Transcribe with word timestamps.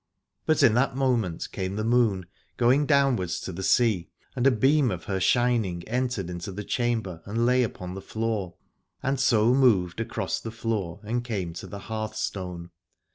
But 0.47 0.63
in 0.63 0.73
that 0.73 0.95
moment 0.95 1.47
came 1.51 1.75
the 1.75 1.83
moon, 1.83 2.25
going 2.57 2.87
downwards 2.87 3.39
to 3.41 3.51
the 3.51 3.61
sea, 3.61 4.09
and 4.35 4.47
a 4.47 4.49
beam 4.49 4.89
of 4.89 5.03
her 5.03 5.19
shining 5.19 5.87
entered 5.87 6.27
into 6.27 6.51
the 6.51 6.63
chamber 6.63 7.21
and 7.25 7.45
lay 7.45 7.61
upon 7.61 7.93
the 7.93 8.01
floor, 8.01 8.55
and 9.03 9.19
so 9.19 9.53
moved 9.53 9.99
across 9.99 10.39
the 10.39 10.49
floor 10.49 11.01
and 11.03 11.23
came 11.23 11.53
to 11.53 11.67
the 11.67 11.81
hearthstone. 11.85 12.71